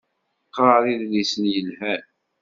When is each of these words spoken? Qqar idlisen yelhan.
Qqar 0.47 0.83
idlisen 0.93 1.43
yelhan. 1.53 2.01